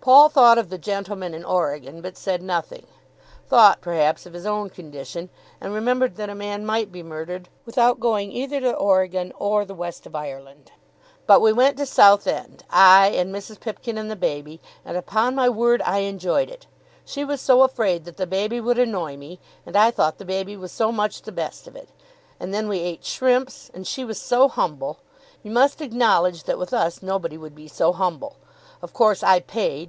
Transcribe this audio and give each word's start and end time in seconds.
Paul 0.00 0.30
thought 0.30 0.56
of 0.56 0.70
the 0.70 0.78
gentleman 0.78 1.34
in 1.34 1.44
Oregon, 1.44 2.00
but 2.00 2.16
said 2.16 2.40
nothing; 2.42 2.86
thought, 3.46 3.82
perhaps, 3.82 4.24
of 4.24 4.32
his 4.32 4.46
own 4.46 4.70
condition, 4.70 5.28
and 5.60 5.74
remembered 5.74 6.16
that 6.16 6.30
a 6.30 6.34
man 6.34 6.64
might 6.64 6.90
be 6.90 7.02
murdered 7.02 7.50
without 7.66 8.00
going 8.00 8.32
either 8.32 8.58
to 8.60 8.72
Oregon 8.74 9.34
or 9.36 9.66
the 9.66 9.74
west 9.74 10.06
of 10.06 10.14
Ireland. 10.14 10.72
"But 11.26 11.42
we 11.42 11.52
went 11.52 11.76
to 11.76 11.84
Southend, 11.84 12.64
I, 12.70 13.08
and 13.08 13.34
Mrs. 13.34 13.60
Pipkin 13.60 13.98
and 13.98 14.10
the 14.10 14.16
baby, 14.16 14.62
and 14.82 14.96
upon 14.96 15.34
my 15.34 15.50
word 15.50 15.82
I 15.84 15.98
enjoyed 15.98 16.48
it. 16.48 16.66
She 17.04 17.22
was 17.22 17.42
so 17.42 17.62
afraid 17.62 18.06
that 18.06 18.16
the 18.16 18.26
baby 18.26 18.62
would 18.62 18.78
annoy 18.78 19.18
me, 19.18 19.38
and 19.66 19.76
I 19.76 19.90
thought 19.90 20.16
the 20.16 20.24
baby 20.24 20.56
was 20.56 20.72
so 20.72 20.90
much 20.90 21.20
the 21.20 21.32
best 21.32 21.66
of 21.68 21.76
it. 21.76 21.90
And 22.40 22.54
then 22.54 22.66
we 22.66 22.78
ate 22.78 23.04
shrimps, 23.04 23.70
and 23.74 23.86
she 23.86 24.06
was 24.06 24.18
so 24.18 24.48
humble. 24.48 25.00
You 25.42 25.50
must 25.50 25.82
acknowledge 25.82 26.44
that 26.44 26.56
with 26.58 26.72
us 26.72 27.02
nobody 27.02 27.36
would 27.36 27.54
be 27.54 27.68
so 27.68 27.92
humble. 27.92 28.36
Of 28.80 28.94
course 28.94 29.22
I 29.22 29.40
paid. 29.40 29.86